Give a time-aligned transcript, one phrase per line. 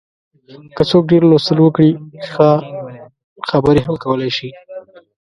[0.75, 1.89] که څوک ډېر لوستل وکړي،
[2.31, 2.49] ښه
[3.49, 4.49] خبرې هم کولای شي.